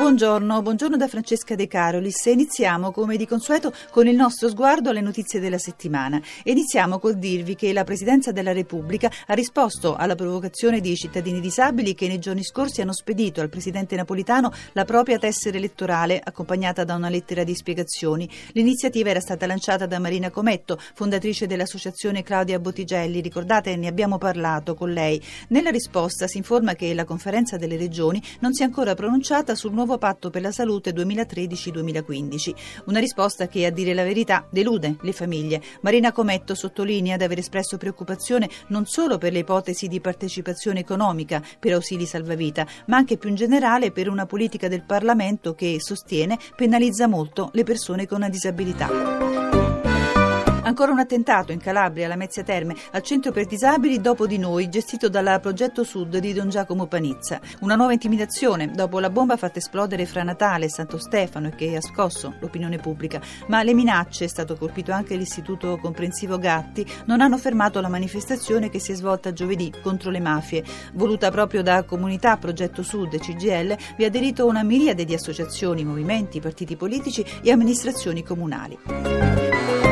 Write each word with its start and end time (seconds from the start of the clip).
Buongiorno, 0.00 0.62
buongiorno 0.62 0.96
da 0.96 1.08
Francesca 1.08 1.54
De 1.54 1.66
Carolis. 1.66 2.24
Iniziamo 2.24 2.90
come 2.90 3.18
di 3.18 3.26
consueto 3.26 3.70
con 3.90 4.06
il 4.08 4.16
nostro 4.16 4.48
sguardo 4.48 4.88
alle 4.88 5.02
notizie 5.02 5.40
della 5.40 5.58
settimana. 5.58 6.18
Iniziamo 6.44 6.98
col 6.98 7.18
dirvi 7.18 7.54
che 7.54 7.70
la 7.74 7.84
Presidenza 7.84 8.32
della 8.32 8.54
Repubblica 8.54 9.10
ha 9.26 9.34
risposto 9.34 9.96
alla 9.96 10.14
provocazione 10.14 10.80
di 10.80 10.96
cittadini 10.96 11.38
disabili 11.38 11.94
che 11.94 12.08
nei 12.08 12.18
giorni 12.18 12.42
scorsi 12.42 12.80
hanno 12.80 12.94
spedito 12.94 13.42
al 13.42 13.50
Presidente 13.50 13.94
Napolitano 13.94 14.50
la 14.72 14.86
propria 14.86 15.18
tessera 15.18 15.58
elettorale 15.58 16.18
accompagnata 16.18 16.82
da 16.82 16.94
una 16.94 17.10
lettera 17.10 17.44
di 17.44 17.54
spiegazioni. 17.54 18.26
L'iniziativa 18.52 19.10
era 19.10 19.20
stata 19.20 19.44
lanciata 19.44 19.84
da 19.84 19.98
Marina 19.98 20.30
Cometto, 20.30 20.78
fondatrice 20.94 21.46
dell'associazione 21.46 22.22
Claudia 22.22 22.58
Bottigelli. 22.58 23.20
Ricordate, 23.20 23.76
ne 23.76 23.88
abbiamo 23.88 24.16
parlato 24.16 24.74
con 24.74 24.94
lei. 24.94 25.22
Nella 25.48 25.68
risposta 25.68 26.26
si 26.26 26.38
informa 26.38 26.74
che 26.74 26.94
la 26.94 27.04
Conferenza 27.04 27.58
delle 27.58 27.76
Regioni 27.76 28.22
non 28.38 28.54
si 28.54 28.62
è 28.62 28.64
ancora 28.64 28.94
pronunciata 28.94 29.54
sul 29.54 29.74
nuovo 29.74 29.88
nuovo 29.90 29.98
patto 29.98 30.30
per 30.30 30.42
la 30.42 30.52
salute 30.52 30.92
2013-2015. 30.92 32.54
Una 32.86 33.00
risposta 33.00 33.48
che, 33.48 33.66
a 33.66 33.70
dire 33.70 33.92
la 33.92 34.04
verità, 34.04 34.46
delude 34.48 34.96
le 35.00 35.12
famiglie. 35.12 35.60
Marina 35.80 36.12
Cometto 36.12 36.54
sottolinea 36.54 37.16
di 37.16 37.24
aver 37.24 37.38
espresso 37.38 37.76
preoccupazione 37.76 38.48
non 38.68 38.86
solo 38.86 39.18
per 39.18 39.32
le 39.32 39.40
ipotesi 39.40 39.88
di 39.88 40.00
partecipazione 40.00 40.80
economica 40.80 41.42
per 41.58 41.72
ausili 41.72 42.06
salvavita, 42.06 42.66
ma 42.86 42.96
anche 42.96 43.16
più 43.16 43.30
in 43.30 43.34
generale 43.34 43.90
per 43.90 44.08
una 44.08 44.26
politica 44.26 44.68
del 44.68 44.84
Parlamento 44.84 45.54
che, 45.54 45.76
sostiene, 45.80 46.38
penalizza 46.54 47.08
molto 47.08 47.50
le 47.52 47.64
persone 47.64 48.06
con 48.06 48.18
una 48.18 48.28
disabilità. 48.28 49.49
Ancora 50.70 50.92
un 50.92 51.00
attentato 51.00 51.50
in 51.50 51.58
Calabria, 51.58 52.06
alla 52.06 52.14
Mezzia 52.14 52.44
Terme, 52.44 52.76
al 52.92 53.02
centro 53.02 53.32
per 53.32 53.44
disabili 53.46 54.00
Dopo 54.00 54.28
di 54.28 54.38
noi, 54.38 54.68
gestito 54.68 55.08
dal 55.08 55.40
Progetto 55.40 55.82
Sud 55.82 56.18
di 56.18 56.32
Don 56.32 56.48
Giacomo 56.48 56.86
Panizza. 56.86 57.40
Una 57.62 57.74
nuova 57.74 57.92
intimidazione 57.92 58.70
dopo 58.70 59.00
la 59.00 59.10
bomba 59.10 59.36
fatta 59.36 59.58
esplodere 59.58 60.06
fra 60.06 60.22
Natale 60.22 60.66
e 60.66 60.70
Santo 60.70 60.96
Stefano 60.96 61.48
e 61.48 61.56
che 61.56 61.74
ha 61.74 61.80
scosso 61.80 62.34
l'opinione 62.38 62.76
pubblica. 62.76 63.20
Ma 63.48 63.64
le 63.64 63.74
minacce, 63.74 64.26
è 64.26 64.28
stato 64.28 64.54
colpito 64.54 64.92
anche 64.92 65.16
l'Istituto 65.16 65.76
Comprensivo 65.76 66.38
Gatti, 66.38 66.86
non 67.06 67.20
hanno 67.20 67.36
fermato 67.36 67.80
la 67.80 67.88
manifestazione 67.88 68.70
che 68.70 68.78
si 68.78 68.92
è 68.92 68.94
svolta 68.94 69.32
giovedì 69.32 69.74
contro 69.82 70.12
le 70.12 70.20
mafie. 70.20 70.62
Voluta 70.92 71.32
proprio 71.32 71.64
da 71.64 71.82
Comunità 71.82 72.36
Progetto 72.36 72.84
Sud 72.84 73.12
e 73.14 73.18
CGL, 73.18 73.76
vi 73.96 74.04
ha 74.04 74.06
aderito 74.06 74.46
una 74.46 74.62
miriade 74.62 75.04
di 75.04 75.14
associazioni, 75.14 75.84
movimenti, 75.84 76.38
partiti 76.38 76.76
politici 76.76 77.26
e 77.42 77.50
amministrazioni 77.50 78.22
comunali. 78.22 79.89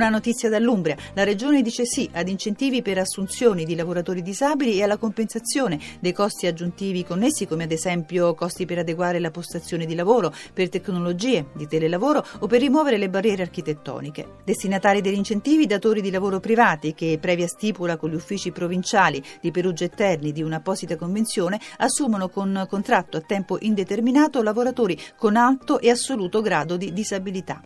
Una 0.00 0.08
notizia 0.08 0.48
dall'Umbria. 0.48 0.96
La 1.12 1.24
Regione 1.24 1.60
dice 1.60 1.84
sì 1.84 2.08
ad 2.14 2.26
incentivi 2.26 2.80
per 2.80 2.96
assunzioni 2.96 3.66
di 3.66 3.74
lavoratori 3.74 4.22
disabili 4.22 4.78
e 4.78 4.82
alla 4.82 4.96
compensazione 4.96 5.78
dei 6.00 6.14
costi 6.14 6.46
aggiuntivi 6.46 7.04
connessi, 7.04 7.46
come 7.46 7.64
ad 7.64 7.70
esempio 7.70 8.34
costi 8.34 8.64
per 8.64 8.78
adeguare 8.78 9.18
la 9.18 9.30
postazione 9.30 9.84
di 9.84 9.94
lavoro, 9.94 10.32
per 10.54 10.70
tecnologie 10.70 11.48
di 11.52 11.66
telelavoro 11.66 12.24
o 12.38 12.46
per 12.46 12.60
rimuovere 12.60 12.96
le 12.96 13.10
barriere 13.10 13.42
architettoniche. 13.42 14.36
Destinatari 14.42 15.02
degli 15.02 15.16
incentivi, 15.16 15.66
datori 15.66 16.00
di 16.00 16.10
lavoro 16.10 16.40
privati 16.40 16.94
che, 16.94 17.18
previa 17.20 17.46
stipula 17.46 17.98
con 17.98 18.08
gli 18.08 18.14
uffici 18.14 18.52
provinciali 18.52 19.22
di 19.42 19.50
Perugia 19.50 19.84
e 19.84 19.90
Terni 19.90 20.32
di 20.32 20.40
un'apposita 20.40 20.96
convenzione, 20.96 21.60
assumono 21.76 22.30
con 22.30 22.64
contratto 22.70 23.18
a 23.18 23.20
tempo 23.20 23.58
indeterminato 23.60 24.42
lavoratori 24.42 24.98
con 25.18 25.36
alto 25.36 25.78
e 25.78 25.90
assoluto 25.90 26.40
grado 26.40 26.78
di 26.78 26.90
disabilità. 26.94 27.60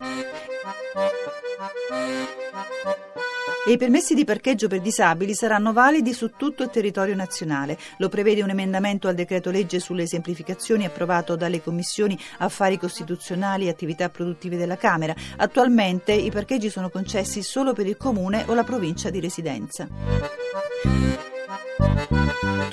E 3.66 3.72
i 3.72 3.76
permessi 3.78 4.14
di 4.14 4.24
parcheggio 4.24 4.68
per 4.68 4.82
disabili 4.82 5.32
saranno 5.32 5.72
validi 5.72 6.12
su 6.12 6.32
tutto 6.36 6.62
il 6.62 6.68
territorio 6.68 7.14
nazionale. 7.14 7.78
Lo 7.96 8.10
prevede 8.10 8.42
un 8.42 8.50
emendamento 8.50 9.08
al 9.08 9.14
decreto 9.14 9.50
legge 9.50 9.80
sulle 9.80 10.06
semplificazioni 10.06 10.84
approvato 10.84 11.34
dalle 11.34 11.62
commissioni 11.62 12.18
affari 12.38 12.78
costituzionali 12.78 13.64
e 13.64 13.70
attività 13.70 14.10
produttive 14.10 14.58
della 14.58 14.76
Camera. 14.76 15.14
Attualmente 15.38 16.12
i 16.12 16.30
parcheggi 16.30 16.68
sono 16.68 16.90
concessi 16.90 17.42
solo 17.42 17.72
per 17.72 17.86
il 17.86 17.96
comune 17.96 18.44
o 18.48 18.52
la 18.52 18.64
provincia 18.64 19.08
di 19.08 19.20
residenza. 19.20 19.88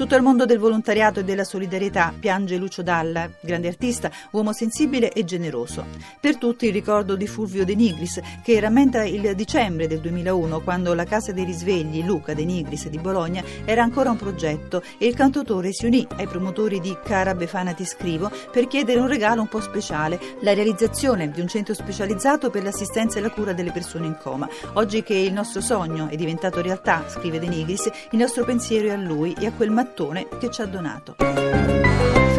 Tutto 0.02 0.16
il 0.16 0.22
mondo 0.22 0.46
del 0.46 0.60
volontariato 0.60 1.20
e 1.20 1.24
della 1.24 1.44
solidarietà 1.44 2.14
piange 2.18 2.58
Lucio 2.58 2.82
Dalla, 2.82 3.30
grande 3.40 3.68
artista, 3.68 4.12
uomo 4.32 4.52
sensibile 4.52 5.12
e 5.12 5.24
generoso. 5.24 5.86
Per 6.20 6.38
tutti 6.38 6.66
il 6.66 6.74
ricordo 6.74 7.16
di 7.16 7.28
Fulvio 7.28 7.64
De 7.66 7.76
Nigris, 7.76 8.20
che 8.44 8.60
rammenta 8.60 9.04
il 9.04 9.36
dicembre 9.36 9.88
del 9.88 10.00
2001, 10.00 10.62
quando 10.62 10.94
la 10.94 11.06
Casa 11.06 11.32
dei 11.32 11.46
Risvegli, 11.46 12.04
Luca 12.04 12.34
De 12.34 12.44
Nigris 12.46 12.90
di 12.90 12.98
Bologna, 12.98 13.44
era 13.64 13.84
ancora 13.84 14.10
un 14.10 14.18
progetto 14.18 14.84
e 14.98 15.08
il 15.08 15.16
cantautore 15.16 15.72
si 15.72 15.86
unì 15.86 16.06
ai 16.18 16.28
promotori 16.28 16.80
di 16.80 16.98
Cara 17.04 17.36
Befana 17.36 17.74
Ti 17.74 17.86
Scrivo 17.86 18.32
per 18.52 18.68
chiedere 18.68 19.00
un 19.00 19.08
regalo 19.08 19.42
un 19.42 19.48
po' 19.48 19.62
speciale, 19.62 20.20
la 20.42 20.54
realizzazione 20.54 21.30
di 21.30 21.42
un 21.42 21.48
centro 21.48 21.74
specializzato 21.74 22.50
per 22.50 22.64
l'assistenza 22.64 23.20
e 23.20 23.22
la 23.22 23.30
cura 23.30 23.54
delle 23.54 23.72
persone 23.72 24.08
in 24.08 24.18
coma. 24.20 24.50
Oggi 24.74 25.04
che 25.04 25.16
il 25.16 25.34
nostro 25.34 25.62
sogno 25.62 26.08
è 26.10 26.16
diventato 26.16 26.62
realtà, 26.62 27.06
scrive 27.08 27.40
De 27.40 27.48
Nigris, 27.48 27.90
il 28.12 28.20
nostro 28.20 28.44
pensiero 28.46 28.88
è 28.88 28.91
a 28.92 28.98
lui 28.98 29.36
e 29.40 29.48
a 29.48 29.54
quel 29.54 29.72
mattone 29.72 30.28
che 30.40 30.50
ci 30.50 30.62
ha 30.62 30.66
donato. 30.66 31.16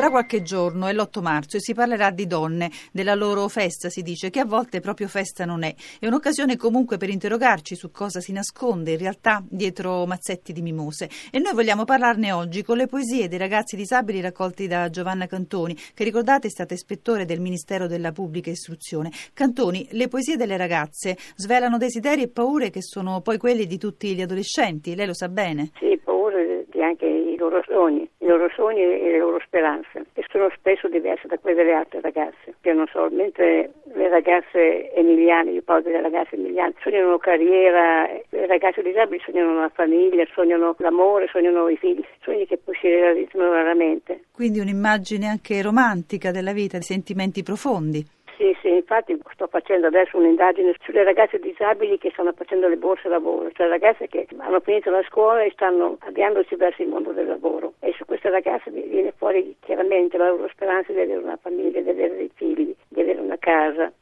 Fra 0.02 0.10
qualche 0.10 0.42
giorno 0.42 0.88
è 0.88 0.92
l'8 0.92 1.20
marzo 1.22 1.58
e 1.58 1.60
si 1.60 1.74
parlerà 1.74 2.10
di 2.10 2.26
donne, 2.26 2.72
della 2.90 3.14
loro 3.14 3.46
festa, 3.46 3.88
si 3.88 4.02
dice, 4.02 4.30
che 4.30 4.40
a 4.40 4.44
volte 4.44 4.80
proprio 4.80 5.06
festa 5.06 5.44
non 5.44 5.62
è. 5.62 5.72
È 6.00 6.08
un'occasione 6.08 6.56
comunque 6.56 6.96
per 6.96 7.08
interrogarci 7.08 7.76
su 7.76 7.92
cosa 7.92 8.18
si 8.18 8.32
nasconde 8.32 8.90
in 8.90 8.98
realtà 8.98 9.44
dietro 9.48 10.04
mazzetti 10.04 10.52
di 10.52 10.60
mimose. 10.60 11.08
E 11.30 11.38
noi 11.38 11.54
vogliamo 11.54 11.84
parlarne 11.84 12.32
oggi 12.32 12.64
con 12.64 12.78
le 12.78 12.88
poesie 12.88 13.28
dei 13.28 13.38
ragazzi 13.38 13.76
disabili 13.76 14.20
raccolti 14.20 14.66
da 14.66 14.90
Giovanna 14.90 15.26
Cantoni, 15.26 15.76
che 15.94 16.02
ricordate 16.02 16.48
è 16.48 16.50
stata 16.50 16.74
ispettore 16.74 17.24
del 17.24 17.38
Ministero 17.38 17.86
della 17.86 18.10
Pubblica 18.10 18.50
Istruzione. 18.50 19.12
Cantoni, 19.32 19.86
le 19.92 20.08
poesie 20.08 20.36
delle 20.36 20.56
ragazze 20.56 21.16
svelano 21.36 21.78
desideri 21.78 22.22
e 22.22 22.28
paure 22.28 22.70
che 22.70 22.82
sono 22.82 23.20
poi 23.20 23.38
quelli 23.38 23.66
di 23.66 23.78
tutti 23.78 24.16
gli 24.16 24.22
adolescenti, 24.22 24.96
lei 24.96 25.06
lo 25.06 25.14
sa 25.14 25.28
bene? 25.28 25.70
Sì, 25.78 26.00
paure 26.02 26.66
di 26.72 26.82
anche 26.82 27.06
i 27.06 27.36
loro 27.52 27.62
sogni, 27.68 28.08
i 28.18 28.26
loro 28.26 28.48
sogni 28.54 28.80
e 28.80 29.10
le 29.10 29.18
loro 29.18 29.38
speranze, 29.44 30.06
che 30.12 30.24
sono 30.30 30.50
spesso 30.56 30.88
diverse 30.88 31.28
da 31.28 31.38
quelle 31.38 31.56
delle 31.56 31.74
altre 31.74 32.00
ragazze. 32.00 32.54
Che 32.60 32.72
non 32.72 32.86
so, 32.90 33.08
mentre 33.10 33.70
le 33.92 34.08
ragazze 34.08 34.92
emiliane, 34.94 35.50
io 35.50 35.62
parlo 35.62 35.82
delle 35.82 36.00
ragazze 36.00 36.36
emiliane, 36.36 36.74
sognano 36.80 37.18
carriera, 37.18 38.08
le 38.30 38.46
ragazze 38.46 38.82
disabili 38.82 39.22
sognano 39.24 39.52
una 39.52 39.68
famiglia, 39.68 40.24
sognano 40.32 40.74
l'amore, 40.78 41.28
sognano 41.30 41.68
i 41.68 41.76
figli, 41.76 42.02
sogni 42.22 42.46
che 42.46 42.56
poi 42.56 42.74
si 42.80 42.88
realizzano 42.88 43.52
raramente. 43.52 44.24
Quindi 44.32 44.60
un'immagine 44.60 45.26
anche 45.26 45.60
romantica 45.60 46.30
della 46.30 46.52
vita, 46.52 46.78
di 46.78 46.84
sentimenti 46.84 47.42
profondi. 47.42 48.04
Sì, 48.42 48.56
sì, 48.60 48.74
infatti 48.74 49.16
sto 49.34 49.46
facendo 49.46 49.86
adesso 49.86 50.16
un'indagine 50.16 50.74
sulle 50.82 51.04
ragazze 51.04 51.38
disabili 51.38 51.96
che 51.96 52.10
stanno 52.10 52.32
facendo 52.32 52.66
le 52.66 52.76
borse 52.76 53.06
lavoro, 53.06 53.48
cioè 53.52 53.68
ragazze 53.68 54.08
che 54.08 54.26
hanno 54.38 54.58
finito 54.58 54.90
la 54.90 55.04
scuola 55.04 55.44
e 55.44 55.52
stanno 55.52 55.96
avviandosi 56.00 56.56
verso 56.56 56.82
il 56.82 56.88
mondo 56.88 57.12
del 57.12 57.28
lavoro. 57.28 57.74
E 57.78 57.94
su 57.96 58.04
queste 58.04 58.30
ragazze 58.30 58.72
viene 58.72 59.12
fuori 59.16 59.54
chiaramente 59.60 60.16
la 60.16 60.30
loro 60.30 60.48
speranza 60.48 60.90
di 60.90 60.98
avere 60.98 61.22
una 61.22 61.38
famiglia, 61.40 61.82
di 61.82 61.90
avere 61.90 62.16
dei 62.16 62.30
figli, 62.34 62.74
di 62.88 63.00
avere 63.00 63.20
una 63.20 63.38
casa, 63.38 63.92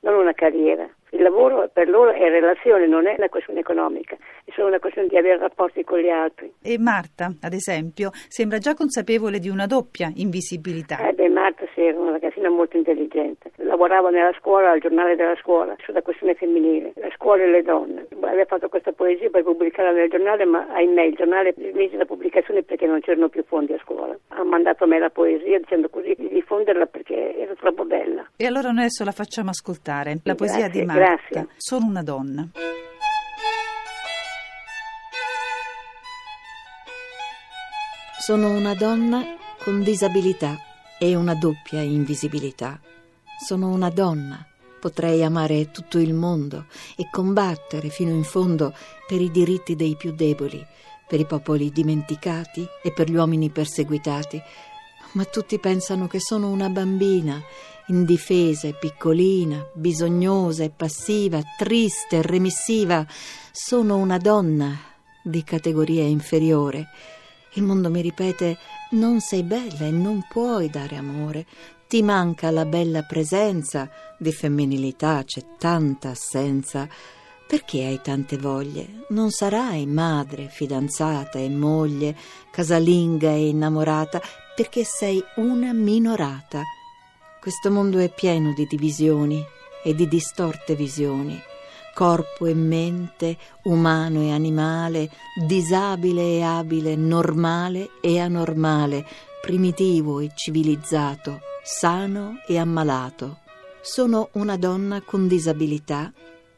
non 0.00 0.14
una 0.14 0.32
carriera. 0.32 0.88
Il 1.10 1.20
lavoro 1.20 1.68
per 1.70 1.86
loro 1.86 2.12
è 2.12 2.26
relazione, 2.30 2.86
non 2.86 3.06
è 3.06 3.16
una 3.18 3.28
questione 3.28 3.60
economica, 3.60 4.16
è 4.44 4.50
solo 4.54 4.68
una 4.68 4.78
questione 4.78 5.08
di 5.08 5.18
avere 5.18 5.36
rapporti 5.38 5.84
con 5.84 5.98
gli 5.98 6.08
altri. 6.08 6.50
E 6.62 6.78
Marta, 6.78 7.34
ad 7.42 7.52
esempio, 7.52 8.10
sembra 8.28 8.56
già 8.56 8.72
consapevole 8.72 9.40
di 9.40 9.50
una 9.50 9.66
doppia 9.66 10.10
invisibilità. 10.14 11.06
Eh 11.06 11.12
sì, 11.80 11.86
era 11.86 11.98
una 11.98 12.10
ragazzina 12.12 12.50
molto 12.50 12.76
intelligente. 12.76 13.50
Lavorava 13.56 14.10
nella 14.10 14.32
scuola, 14.38 14.72
al 14.72 14.80
giornale 14.80 15.16
della 15.16 15.36
scuola, 15.36 15.74
sulla 15.84 16.02
questione 16.02 16.34
femminile, 16.34 16.92
la 16.96 17.08
scuola 17.14 17.42
e 17.42 17.50
le 17.50 17.62
donne. 17.62 18.06
Aveva 18.20 18.44
fatto 18.44 18.68
questa 18.68 18.92
poesia 18.92 19.30
per 19.30 19.42
pubblicarla 19.42 19.92
nel 19.92 20.10
giornale, 20.10 20.44
ma 20.44 20.66
ahimè 20.68 21.02
il 21.02 21.14
giornale 21.14 21.54
mise 21.56 21.96
la 21.96 22.04
pubblicazione 22.04 22.62
perché 22.62 22.86
non 22.86 23.00
c'erano 23.00 23.28
più 23.28 23.42
fondi 23.44 23.72
a 23.72 23.78
scuola. 23.82 24.16
Ha 24.28 24.44
mandato 24.44 24.84
a 24.84 24.86
me 24.86 24.98
la 24.98 25.10
poesia 25.10 25.58
dicendo 25.58 25.88
così 25.88 26.14
di 26.16 26.28
diffonderla 26.28 26.86
perché 26.86 27.36
era 27.38 27.54
troppo 27.54 27.84
bella. 27.84 28.28
E 28.36 28.46
allora 28.46 28.68
noi 28.68 28.80
adesso 28.80 29.04
la 29.04 29.12
facciamo 29.12 29.50
ascoltare, 29.50 30.20
la 30.24 30.34
poesia 30.34 30.68
Grazie, 30.68 30.80
di 30.80 30.86
Marta. 30.86 31.02
Grazie. 31.02 31.46
Sono 31.56 31.86
una 31.86 32.02
donna. 32.02 32.48
Sono 38.18 38.50
una 38.50 38.74
donna 38.74 39.22
con 39.64 39.82
disabilità 39.82 40.69
e 41.02 41.14
una 41.14 41.34
doppia 41.34 41.80
invisibilità. 41.80 42.78
Sono 43.42 43.68
una 43.70 43.88
donna. 43.88 44.46
Potrei 44.78 45.24
amare 45.24 45.70
tutto 45.70 45.98
il 45.98 46.12
mondo 46.12 46.66
e 46.94 47.08
combattere 47.10 47.88
fino 47.88 48.10
in 48.10 48.22
fondo 48.22 48.74
per 49.06 49.22
i 49.22 49.30
diritti 49.30 49.76
dei 49.76 49.96
più 49.96 50.12
deboli, 50.12 50.62
per 51.08 51.20
i 51.20 51.24
popoli 51.24 51.70
dimenticati 51.70 52.66
e 52.82 52.92
per 52.92 53.10
gli 53.10 53.14
uomini 53.14 53.48
perseguitati. 53.48 54.40
Ma 55.12 55.24
tutti 55.24 55.58
pensano 55.58 56.06
che 56.06 56.20
sono 56.20 56.50
una 56.50 56.68
bambina 56.68 57.42
indifesa 57.86 58.68
e 58.68 58.74
piccolina, 58.74 59.66
bisognosa 59.72 60.64
e 60.64 60.70
passiva, 60.70 61.40
triste 61.56 62.16
e 62.16 62.22
remissiva. 62.22 63.06
Sono 63.50 63.96
una 63.96 64.18
donna 64.18 64.78
di 65.22 65.42
categoria 65.44 66.04
inferiore. 66.04 66.88
Il 67.54 67.64
mondo 67.64 67.90
mi 67.90 68.00
ripete 68.00 68.58
non 68.90 69.20
sei 69.20 69.42
bella 69.42 69.86
e 69.86 69.90
non 69.90 70.24
puoi 70.28 70.70
dare 70.70 70.96
amore. 70.96 71.46
Ti 71.88 72.02
manca 72.02 72.50
la 72.52 72.64
bella 72.64 73.02
presenza, 73.02 73.90
di 74.16 74.32
femminilità 74.32 75.24
c'è 75.24 75.42
tanta 75.58 76.10
assenza. 76.10 76.88
Perché 77.48 77.84
hai 77.84 78.00
tante 78.00 78.36
voglie? 78.36 79.06
Non 79.08 79.32
sarai 79.32 79.84
madre, 79.86 80.48
fidanzata 80.48 81.40
e 81.40 81.48
moglie, 81.48 82.16
casalinga 82.52 83.30
e 83.30 83.48
innamorata, 83.48 84.20
perché 84.54 84.84
sei 84.84 85.20
una 85.36 85.72
minorata. 85.72 86.62
Questo 87.40 87.72
mondo 87.72 87.98
è 87.98 88.12
pieno 88.14 88.52
di 88.52 88.66
divisioni 88.68 89.44
e 89.82 89.94
di 89.96 90.06
distorte 90.06 90.76
visioni. 90.76 91.40
Corpo 91.94 92.46
e 92.46 92.54
mente, 92.54 93.36
umano 93.64 94.22
e 94.22 94.30
animale, 94.30 95.10
disabile 95.46 96.36
e 96.36 96.42
abile, 96.42 96.96
normale 96.96 97.90
e 98.00 98.18
anormale, 98.18 99.06
primitivo 99.42 100.20
e 100.20 100.30
civilizzato, 100.34 101.40
sano 101.62 102.40
e 102.46 102.58
ammalato. 102.58 103.40
Sono 103.82 104.28
una 104.34 104.56
donna 104.56 105.02
con 105.02 105.26
disabilità 105.26 106.12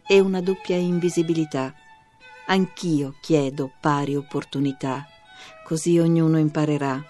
e 0.07 0.21
una 0.21 0.41
doppia 0.41 0.77
invisibilità. 0.77 1.73
Anch'io 2.47 3.15
chiedo 3.21 3.71
pari 3.81 4.17
opportunità, 4.17 5.07
così 5.65 5.99
ognuno 5.99 6.39
imparerà 6.39 7.03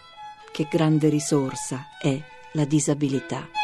che 0.52 0.68
grande 0.70 1.08
risorsa 1.08 1.86
è 2.00 2.20
la 2.52 2.64
disabilità. 2.64 3.61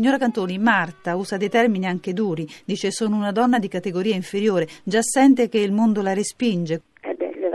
Signora 0.00 0.16
Cantoni, 0.16 0.56
Marta 0.56 1.14
usa 1.14 1.36
dei 1.36 1.50
termini 1.50 1.84
anche 1.84 2.14
duri, 2.14 2.48
dice 2.64 2.90
sono 2.90 3.16
una 3.16 3.32
donna 3.32 3.58
di 3.58 3.68
categoria 3.68 4.14
inferiore, 4.14 4.66
già 4.82 5.02
sente 5.02 5.50
che 5.50 5.58
il 5.58 5.72
mondo 5.72 6.00
la 6.00 6.14
respinge 6.14 6.80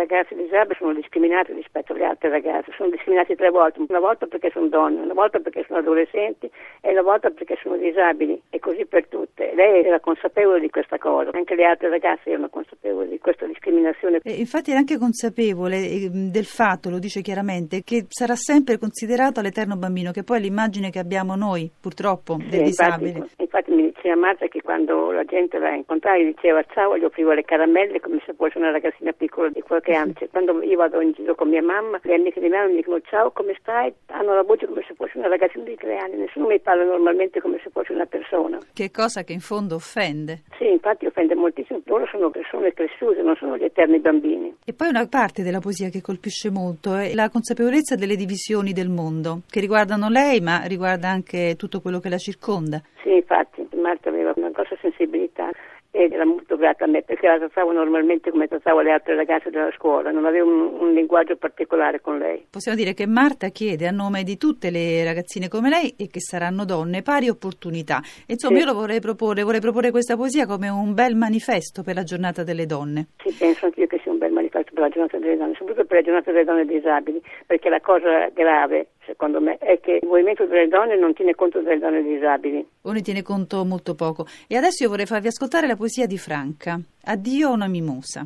ragazze 0.06 0.36
disabili 0.36 0.76
sono 0.78 0.94
discriminate 0.94 1.54
rispetto 1.54 1.94
alle 1.94 2.06
altre 2.06 2.30
ragazze, 2.30 2.72
sono 2.78 2.90
discriminate 2.90 3.36
tre 3.36 3.50
volte, 3.50 3.84
una 3.88 4.00
volta 4.00 4.26
perché 4.26 4.50
sono 4.52 4.68
donne, 4.68 5.02
una 5.02 5.14
volta 5.14 5.40
perché 5.40 5.64
sono 5.68 5.80
adolescenti 5.80 6.50
e 6.82 6.92
una 6.92 7.02
volta 7.02 7.30
perché 7.30 7.58
sono 7.62 7.76
disabili 7.78 8.40
e 8.50 8.60
così 8.60 8.86
per 8.86 9.08
tutte. 9.08 9.52
Lei 9.56 9.84
era 9.84 10.00
consapevole 10.00 10.60
di 10.60 10.70
questa 10.70 10.98
cosa, 10.98 11.32
anche 11.34 11.56
le 11.56 11.66
altre 11.66 11.90
ragazze 11.90 12.30
erano 12.30 12.50
consapevoli 12.50 13.10
di 13.10 13.20
questa 13.20 13.46
discriminazione. 13.46 14.20
E 14.24 14.34
infatti 14.34 14.72
è 14.72 14.76
anche 14.76 14.98
consapevole 14.98 15.78
eh, 15.78 16.10
del 16.12 16.46
fatto, 16.46 16.90
lo 16.90 17.00
dice 17.00 17.22
chiaramente, 17.22 17.82
che 17.84 18.06
sarà 18.10 18.36
sempre 18.36 18.78
considerato 18.78 19.42
l'eterno 19.42 19.76
bambino, 19.76 20.12
che 20.12 20.24
poi 20.24 20.38
è 20.38 20.42
l'immagine 20.42 20.90
che 20.92 21.00
abbiamo 21.00 21.36
noi 21.36 21.70
purtroppo 21.80 22.38
del 22.38 22.60
sì, 22.60 22.64
disabile. 22.64 23.10
Infatti, 23.10 23.42
infatti 23.42 23.72
mi 23.72 23.92
diceva 23.92 24.16
Marta 24.16 24.48
che 24.48 24.62
quando 24.62 25.12
la 25.12 25.24
gente 25.24 25.58
la 25.58 25.74
incontrava 25.74 26.18
gli 26.18 26.26
diceva 26.26 26.64
ciao, 26.74 26.98
gli 26.98 27.04
offrivo 27.04 27.32
le 27.32 27.44
caramelle 27.44 28.00
come 28.00 28.22
se 28.26 28.34
fosse 28.34 28.58
una 28.58 28.72
ragazzina 28.72 29.12
piccola 29.12 29.50
di 29.50 29.62
qualche 29.62 29.95
anno. 29.96 30.14
Cioè, 30.14 30.30
quando 30.30 30.62
io 30.62 30.78
vado 30.78 31.02
in 31.02 31.12
giro 31.12 31.36
con 31.36 31.50
mia 31.50 31.64
mamma, 31.64 32.00
le 32.04 32.16
amiche 32.16 32.40
di 32.40 32.48
mia 32.48 32.60
mamma 32.60 32.72
mi 32.72 32.78
dicono 32.78 33.00
ciao, 33.02 33.32
come 33.32 33.56
stai? 33.60 33.94
Hanno 34.08 34.34
la 34.36 34.44
voce 34.44 34.66
come 34.68 34.84
se 34.88 34.94
fosse 34.94 35.18
una 35.18 35.28
ragazzina 35.28 35.64
di 35.64 35.76
tre 35.76 35.98
anni, 35.98 36.18
nessuno 36.18 36.48
mi 36.48 36.60
parla 36.60 36.84
normalmente 36.84 37.42
come 37.42 37.60
se 37.64 37.70
fosse 37.70 37.94
una 37.94 38.06
persona. 38.06 38.60
Che 38.74 38.92
cosa 38.92 39.24
che 39.24 39.34
in 39.34 39.40
fondo 39.40 39.76
offende. 39.76 40.44
Sì, 40.58 40.70
infatti 40.70 41.06
offende 41.06 41.36
moltissimo. 41.36 41.82
Loro 41.86 42.06
sono 42.08 42.30
persone 42.30 42.74
cresciute, 42.74 43.22
non 43.22 43.36
sono 43.36 43.58
gli 43.58 43.64
eterni 43.64 44.00
bambini. 44.00 44.56
E 44.66 44.74
poi 44.74 44.90
una 44.90 45.08
parte 45.08 45.44
della 45.44 45.60
poesia 45.60 45.90
che 45.90 46.02
colpisce 46.02 46.50
molto 46.50 46.96
è 46.96 47.14
la 47.14 47.30
consapevolezza 47.30 47.96
delle 47.96 48.16
divisioni 48.16 48.74
del 48.74 48.90
mondo, 48.90 49.42
che 49.50 49.60
riguardano 49.60 50.10
lei, 50.10 50.42
ma 50.42 50.64
riguarda 50.66 51.08
anche 51.08 51.56
tutto 51.58 51.82
quello 51.82 52.00
che 52.00 52.10
la 52.10 52.18
circonda. 52.18 52.82
Sì, 53.04 53.16
infatti, 53.16 53.68
Marta 53.76 54.10
aveva 54.10 54.34
una 54.36 54.50
grossa 54.50 54.76
sensibilità 54.82 55.50
ed 55.96 56.12
era 56.12 56.26
molto 56.26 56.58
grata 56.58 56.84
a 56.84 56.88
me 56.88 57.04
perché 57.04 57.26
la 57.26 57.38
trattavo 57.38 57.72
normalmente 57.72 58.30
come 58.30 58.48
trattavo 58.48 58.82
le 58.82 58.92
altre 58.92 59.16
ragazze 59.16 59.50
della 59.50 59.72
scuola, 59.72 60.12
non 60.12 60.26
avevo 60.26 60.50
un, 60.50 60.82
un, 60.82 60.94
linguaggio 60.94 61.38
particolare 61.38 62.02
con 62.02 62.18
lei. 62.18 62.46
Possiamo 62.50 62.78
dire 62.78 62.94
che 62.94 63.08
Marta 63.08 63.48
chiede 63.48 63.88
a 63.88 63.92
nome 63.92 64.24
di 64.24 64.36
tutte 64.36 64.72
le 64.72 65.06
ragazzine 65.06 65.48
come 65.48 65.70
lei 65.70 65.96
e 65.98 66.08
che 66.08 66.20
saranno 66.20 66.66
donne 66.66 67.02
pari 67.02 67.30
opportunità. 67.30 68.02
Insomma, 68.28 68.58
sì. 68.58 68.66
io 68.66 68.72
lo 68.72 68.78
vorrei 68.78 69.00
proporre, 69.00 69.44
vorrei 69.44 69.62
proporre 69.62 69.92
questa 69.92 70.18
poesia 70.18 70.46
come 70.46 70.68
un 70.68 70.94
bel 70.94 71.16
manifesto 71.16 71.82
per 71.82 71.96
la 71.96 72.04
giornata 72.04 72.44
delle 72.44 72.66
donne. 72.66 73.08
Sì, 73.24 73.34
penso 73.34 73.66
anch'io 73.66 73.88
che 73.88 74.00
sia 74.04 74.12
un 74.12 74.18
bel 74.18 74.34
manifesto 74.34 74.72
per 74.74 74.84
la 74.84 74.90
giornata 74.90 75.18
delle 75.18 75.38
donne, 75.38 75.54
soprattutto 75.56 75.86
per 75.86 75.98
la 75.98 76.04
giornata 76.04 76.32
delle 76.32 76.44
donne 76.44 76.66
disabili, 76.66 77.22
perché 77.46 77.70
la 77.70 77.80
cosa 77.80 78.28
grave 78.34 78.88
secondo 79.06 79.40
me, 79.40 79.58
è 79.58 79.80
che 79.80 80.00
il 80.02 80.08
movimento 80.08 80.46
delle 80.46 80.68
donne 80.68 80.98
non 80.98 81.14
tiene 81.14 81.36
conto 81.36 81.62
delle 81.62 81.80
donne 81.80 82.04
disabili. 82.04 82.66
O 82.82 82.92
ne 82.92 83.02
tiene 83.02 83.22
conto 83.22 83.64
molto 83.64 83.96
poco. 83.96 84.26
E 84.48 84.56
adesso 84.56 84.84
io 84.84 84.90
vorrei 84.90 85.06
farvi 85.06 85.28
ascoltare 85.28 85.68
la 85.68 85.76
poesia 85.76 86.06
di 86.06 86.18
Franca. 86.18 86.80
Addio 87.04 87.50
a 87.50 87.52
una 87.52 87.68
mimosa. 87.68 88.26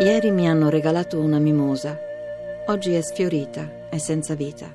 Ieri 0.00 0.30
mi 0.30 0.48
hanno 0.48 0.68
regalato 0.68 1.18
una 1.18 1.38
mimosa. 1.38 1.98
Oggi 2.66 2.94
è 2.94 3.00
sfiorita, 3.00 3.88
è 3.90 3.98
senza 3.98 4.34
vita. 4.34 4.66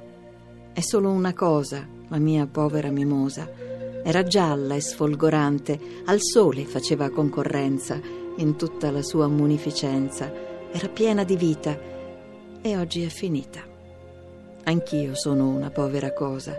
È 0.73 0.79
solo 0.81 1.11
una 1.11 1.33
cosa, 1.33 1.87
la 2.09 2.17
mia 2.17 2.47
povera 2.51 2.89
mimosa. 2.89 3.49
Era 4.03 4.23
gialla 4.23 4.75
e 4.75 4.81
sfolgorante, 4.81 5.79
al 6.05 6.19
sole 6.19 6.65
faceva 6.65 7.09
concorrenza 7.09 7.97
in 8.37 8.57
tutta 8.57 8.91
la 8.91 9.01
sua 9.01 9.27
munificenza 9.27 10.51
era 10.73 10.87
piena 10.87 11.23
di 11.23 11.35
vita 11.35 11.77
e 12.61 12.77
oggi 12.77 13.03
è 13.03 13.07
finita. 13.07 13.59
Anch'io 14.63 15.13
sono 15.13 15.49
una 15.49 15.69
povera 15.69 16.13
cosa, 16.13 16.57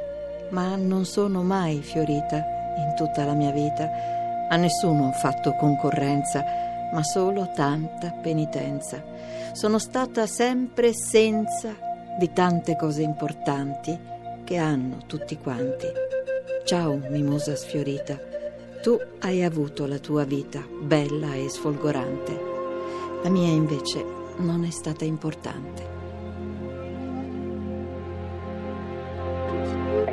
ma 0.50 0.76
non 0.76 1.04
sono 1.04 1.42
mai 1.42 1.80
fiorita 1.82 2.36
in 2.36 2.94
tutta 2.96 3.24
la 3.24 3.32
mia 3.32 3.50
vita. 3.50 3.90
A 4.48 4.56
nessuno 4.56 5.08
ho 5.08 5.12
fatto 5.12 5.56
concorrenza, 5.56 6.44
ma 6.92 7.02
solo 7.02 7.50
tanta 7.56 8.10
penitenza. 8.22 9.02
Sono 9.52 9.78
stata 9.78 10.26
sempre 10.26 10.92
senza 10.92 11.74
di 12.16 12.32
tante 12.32 12.76
cose 12.76 13.02
importanti 13.02 13.98
che 14.44 14.56
hanno 14.56 14.98
tutti 15.06 15.36
quanti. 15.38 15.86
Ciao, 16.64 17.00
mimosa 17.08 17.56
sfiorita, 17.56 18.16
tu 18.80 18.96
hai 19.20 19.42
avuto 19.42 19.86
la 19.86 19.98
tua 19.98 20.24
vita 20.24 20.62
bella 20.82 21.34
e 21.34 21.48
sfolgorante. 21.48 22.53
La 23.24 23.30
mia 23.30 23.48
invece 23.48 24.04
non 24.36 24.64
è 24.64 24.70
stata 24.70 25.06
importante. 25.06 25.93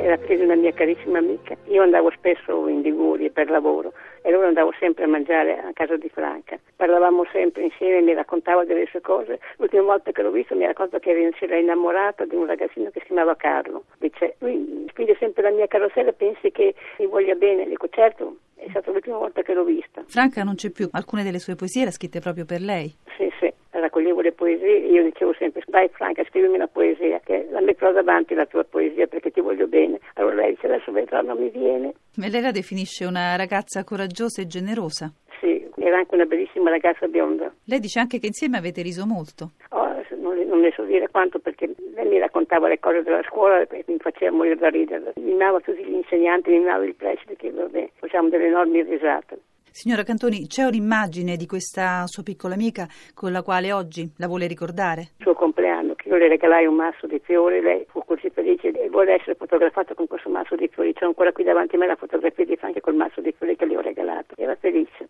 Era 0.02 0.16
figlia 0.16 0.38
di 0.38 0.42
una 0.42 0.56
mia 0.56 0.72
carissima 0.72 1.18
amica. 1.18 1.56
Io 1.68 1.80
andavo 1.80 2.10
spesso 2.10 2.66
in 2.66 2.80
Liguria 2.80 3.30
per 3.30 3.48
lavoro 3.48 3.92
e 4.22 4.30
allora 4.30 4.48
andavo 4.48 4.72
sempre 4.80 5.04
a 5.04 5.06
mangiare 5.06 5.60
a 5.60 5.70
casa 5.72 5.96
di 5.96 6.08
Franca. 6.08 6.58
Parlavamo 6.74 7.24
sempre 7.30 7.62
insieme, 7.62 8.00
mi 8.00 8.12
raccontava 8.12 8.64
delle 8.64 8.86
sue 8.86 9.00
cose. 9.00 9.38
L'ultima 9.58 9.84
volta 9.84 10.10
che 10.10 10.22
l'ho 10.22 10.32
visto 10.32 10.56
mi 10.56 10.66
racconta 10.66 10.98
che 10.98 11.32
si 11.38 11.44
era 11.44 11.56
innamorata 11.56 12.24
di 12.24 12.34
un 12.34 12.46
ragazzino 12.46 12.90
che 12.90 12.98
si 12.98 13.06
chiamava 13.06 13.36
Carlo. 13.36 13.84
Dice, 13.98 14.34
lui 14.38 14.86
spinge 14.88 15.16
sempre 15.20 15.44
la 15.44 15.50
mia 15.50 15.68
carrozzella, 15.68 16.10
pensi 16.10 16.50
che 16.50 16.74
mi 16.98 17.06
voglia 17.06 17.34
bene? 17.34 17.64
Dico, 17.68 17.88
certo, 17.88 18.38
è 18.56 18.66
stata 18.70 18.90
l'ultima 18.90 19.18
volta 19.18 19.42
che 19.42 19.54
l'ho 19.54 19.62
vista. 19.62 20.02
Franca 20.08 20.42
non 20.42 20.56
c'è 20.56 20.70
più, 20.70 20.88
alcune 20.90 21.22
delle 21.22 21.38
sue 21.38 21.54
poesie 21.54 21.82
le 21.82 21.88
ha 21.88 21.92
scritte 21.92 22.18
proprio 22.18 22.44
per 22.44 22.60
lei. 22.60 22.92
Sì, 23.16 23.30
sì, 23.38 23.52
raccoglievo 23.70 24.20
le 24.20 24.32
poesie 24.32 24.82
e 24.82 24.90
io 24.90 25.04
dicevo 25.04 25.32
sempre, 25.34 25.62
dai 25.66 25.88
Franca, 25.90 26.24
scrivimi 26.24 26.56
una 26.56 26.66
poesia, 26.66 27.20
che 27.24 27.46
metterò 27.82 27.92
davanti 27.92 28.34
la 28.34 28.46
tua 28.46 28.62
poesia 28.62 29.06
perché 29.08 29.30
ti 29.32 29.40
voglio 29.40 29.66
bene. 29.66 29.98
Allora 30.14 30.36
lei 30.36 30.50
dice, 30.54 30.66
adesso 30.66 30.92
vedrà, 30.92 31.20
non 31.20 31.38
mi 31.38 31.50
viene. 31.50 31.92
E 32.16 32.30
lei 32.30 32.40
la 32.40 32.52
definisce 32.52 33.04
una 33.04 33.34
ragazza 33.34 33.82
coraggiosa 33.82 34.40
e 34.40 34.46
generosa. 34.46 35.12
Sì, 35.40 35.68
era 35.76 35.98
anche 35.98 36.14
una 36.14 36.24
bellissima 36.24 36.70
ragazza 36.70 37.08
bionda. 37.08 37.52
Lei 37.64 37.80
dice 37.80 37.98
anche 37.98 38.20
che 38.20 38.26
insieme 38.26 38.56
avete 38.56 38.82
riso 38.82 39.04
molto. 39.04 39.52
Oh, 39.70 39.88
non, 40.16 40.38
non 40.46 40.60
ne 40.60 40.72
so 40.76 40.84
dire 40.84 41.08
quanto 41.10 41.40
perché 41.40 41.74
lei 41.94 42.08
mi 42.08 42.18
raccontava 42.18 42.68
le 42.68 42.78
cose 42.78 43.02
della 43.02 43.22
scuola 43.24 43.62
e 43.62 43.84
mi 43.88 43.98
faceva 43.98 44.36
morire 44.36 44.56
da 44.56 44.68
ridere. 44.68 45.12
Mi 45.16 45.32
mimava 45.32 45.58
tutti 45.58 45.82
gli 45.84 45.94
insegnanti, 45.94 46.50
mi 46.50 46.58
mimava 46.58 46.84
il 46.84 46.94
preside, 46.94 47.34
che 47.34 47.50
vabbè, 47.50 47.90
facciamo 47.96 48.28
delle 48.28 48.46
enormi 48.46 48.82
risate. 48.82 49.40
Signora 49.74 50.02
Cantoni, 50.02 50.46
c'è 50.48 50.64
un'immagine 50.64 51.34
di 51.34 51.46
questa 51.46 52.06
sua 52.06 52.22
piccola 52.22 52.52
amica 52.52 52.86
con 53.14 53.32
la 53.32 53.42
quale 53.42 53.72
oggi 53.72 54.06
la 54.18 54.26
vuole 54.26 54.46
ricordare? 54.46 55.12
Il 55.16 55.22
suo 55.24 55.32
compleanno, 55.32 55.91
io 56.12 56.18
le 56.18 56.28
regalai 56.28 56.66
un 56.66 56.74
masso 56.74 57.06
di 57.06 57.18
fiori, 57.24 57.60
lei 57.62 57.86
fu 57.88 58.04
così 58.04 58.28
felice 58.28 58.68
e 58.68 58.88
vuole 58.90 59.14
essere 59.14 59.34
fotografata 59.34 59.94
con 59.94 60.06
questo 60.06 60.28
masso 60.28 60.56
di 60.56 60.68
fiori. 60.68 60.92
C'è 60.92 61.06
ancora 61.06 61.32
qui 61.32 61.42
davanti 61.42 61.76
a 61.76 61.78
me 61.78 61.86
la 61.86 61.96
fotografia 61.96 62.44
di 62.44 62.56
Franca 62.56 62.80
col 62.80 62.96
masso 62.96 63.22
di 63.22 63.32
fiori 63.36 63.56
che 63.56 63.64
le 63.64 63.76
ho 63.76 63.80
regalato. 63.80 64.34
Era 64.36 64.54
felice. 64.56 65.08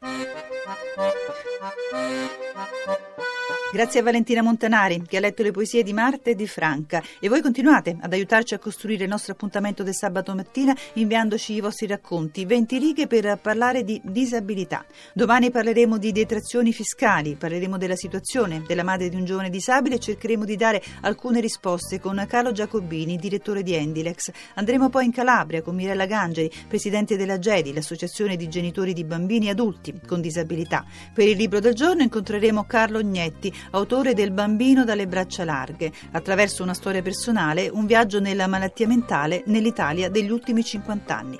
Grazie 3.73 4.01
a 4.01 4.03
Valentina 4.03 4.43
Montanari 4.43 5.03
che 5.07 5.17
ha 5.17 5.21
letto 5.21 5.43
le 5.43 5.51
poesie 5.51 5.83
di 5.83 5.95
Marta 5.95 6.29
e 6.29 6.35
di 6.35 6.47
Franca 6.47 7.03
e 7.19 7.31
voi 7.31 7.41
continuate 7.41 7.97
ad 7.99 8.13
aiutarci 8.13 8.53
a 8.53 8.59
costruire 8.59 9.05
il 9.05 9.09
nostro 9.09 9.33
appuntamento 9.33 9.83
del 9.83 9.95
sabato 9.95 10.35
mattina 10.35 10.77
inviandoci 10.93 11.55
i 11.55 11.61
vostri 11.61 11.87
racconti, 11.87 12.45
20 12.45 12.79
righe 12.79 13.07
per 13.07 13.39
parlare 13.41 13.83
di 13.83 13.99
disabilità. 14.05 14.85
Domani 15.15 15.51
parleremo 15.51 15.97
di 15.97 16.13
detrazioni 16.13 16.71
fiscali, 16.75 17.35
parleremo 17.35 17.79
della 17.79 17.97
situazione 17.97 18.63
della 18.67 18.83
madre 18.83 19.09
di 19.09 19.17
un 19.17 19.25
giovane 19.25 19.49
disabile 19.49 19.95
e 19.95 20.01
cercheremo 20.01 20.45
di 20.45 20.57
dare 20.57 20.83
alcune 21.01 21.41
risposte 21.41 21.99
con 21.99 22.23
Carlo 22.29 22.53
Giacobini, 22.53 23.17
direttore 23.17 23.63
di 23.63 23.73
Endilex. 23.73 24.33
Andremo 24.57 24.91
poi 24.91 25.07
in 25.07 25.13
Calabria 25.13 25.63
con 25.63 25.75
Mirella 25.75 26.05
Gangeli, 26.05 26.53
presidente 26.69 27.17
della 27.17 27.39
GEDI, 27.39 27.73
l'associazione 27.73 28.37
di 28.37 28.51
genitori 28.51 28.93
di 28.93 29.05
bambini 29.05 29.47
e 29.47 29.53
adulti 29.53 29.99
con 30.07 30.21
disabilità. 30.21 30.85
Per 31.15 31.27
il 31.27 31.39
libro 31.39 31.59
del 31.59 31.73
giorno 31.73 32.03
incontreremo 32.03 32.65
Carlo 32.65 33.01
Gnetti, 33.01 33.61
autore 33.71 34.15
del 34.15 34.33
Bambino 34.33 34.85
dalle 34.85 35.07
braccia 35.07 35.45
larghe, 35.45 35.93
attraverso 36.13 36.63
una 36.63 36.75
storia 36.75 37.03
personale, 37.03 37.69
un 37.69 37.87
viaggio 37.87 38.21
nella 38.21 38.47
malattia 38.47 38.87
mentale 38.87 39.43
nell'Italia 39.47 40.11
degli 40.11 40.31
ultimi 40.31 40.65
50 40.65 41.17
anni. 41.17 41.39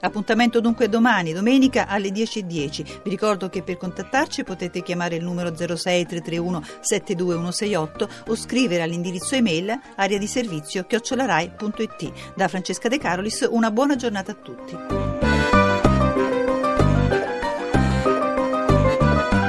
Appuntamento 0.00 0.60
dunque 0.60 0.88
domani, 0.88 1.32
domenica 1.32 1.86
alle 1.86 2.10
10.10. 2.10 3.00
Vi 3.02 3.10
ricordo 3.10 3.48
che 3.48 3.62
per 3.62 3.76
contattarci 3.76 4.44
potete 4.44 4.82
chiamare 4.82 5.16
il 5.16 5.24
numero 5.24 5.54
06331 5.54 6.62
72168 6.80 8.08
o 8.28 8.36
scrivere 8.36 8.82
all'indirizzo 8.82 9.34
email 9.34 9.78
aria 9.96 10.18
di 10.18 10.26
servizio 10.26 10.84
chiocciolarai.it. 10.84 12.34
Da 12.34 12.48
Francesca 12.48 12.88
De 12.88 12.98
Carolis 12.98 13.46
una 13.50 13.70
buona 13.70 13.96
giornata 13.96 14.32
a 14.32 14.34
tutti. 14.34 15.25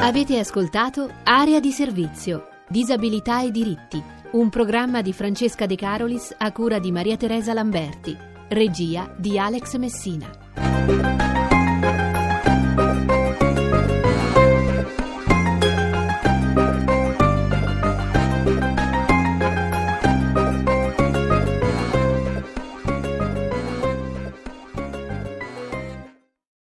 Avete 0.07 0.39
ascoltato 0.39 1.11
Area 1.23 1.59
di 1.59 1.69
servizio, 1.69 2.47
disabilità 2.69 3.43
e 3.43 3.51
diritti, 3.51 4.01
un 4.31 4.47
programma 4.47 5.01
di 5.01 5.11
Francesca 5.11 5.65
De 5.65 5.75
Carolis 5.75 6.33
a 6.37 6.49
cura 6.53 6.79
di 6.79 6.93
Maria 6.93 7.17
Teresa 7.17 7.51
Lamberti, 7.51 8.15
regia 8.47 9.13
di 9.17 9.37
Alex 9.37 9.75
Messina. 9.75 11.36